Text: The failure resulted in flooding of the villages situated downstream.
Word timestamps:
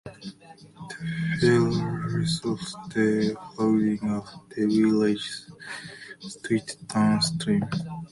The 0.03 1.37
failure 1.39 2.01
resulted 2.09 2.97
in 3.05 3.35
flooding 3.53 4.09
of 4.09 4.49
the 4.49 4.65
villages 4.65 5.51
situated 6.23 6.87
downstream. 6.87 7.61